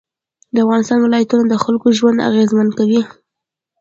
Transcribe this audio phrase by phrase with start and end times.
[0.53, 3.01] د افغانستان ولایتونه د خلکو ژوند اغېزمن کوي.